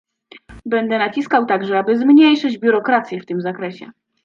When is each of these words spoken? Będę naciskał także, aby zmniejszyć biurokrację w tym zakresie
Będę 0.65 0.97
naciskał 0.97 1.45
także, 1.45 1.79
aby 1.79 1.97
zmniejszyć 1.97 2.57
biurokrację 2.57 3.21
w 3.21 3.25
tym 3.25 3.41
zakresie 3.41 3.91